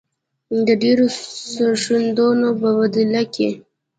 د 0.65 0.67
ډیرو 0.81 1.05
سرښندنو 1.51 2.49
په 2.61 2.69
بدله 2.79 3.23
کې. 3.33 3.49